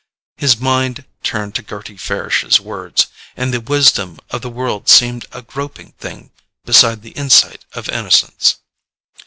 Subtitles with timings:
[0.35, 3.05] His mind turned to Gerty Farish's words,
[3.37, 6.31] and the wisdom of the world seemed a groping thing
[6.65, 8.55] beside the insight of innocence.